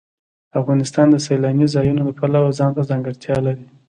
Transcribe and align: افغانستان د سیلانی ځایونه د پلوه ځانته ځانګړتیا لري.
افغانستان 0.59 1.07
د 1.11 1.15
سیلانی 1.25 1.67
ځایونه 1.75 2.01
د 2.05 2.09
پلوه 2.19 2.51
ځانته 2.59 2.81
ځانګړتیا 2.89 3.37
لري. 3.47 3.65